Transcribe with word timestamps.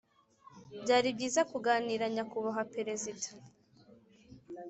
byari 0.81 1.07
byiza 1.15 1.41
kuganira 1.51 2.05
nyakubahwa 2.15 2.63
perezida 2.75 3.27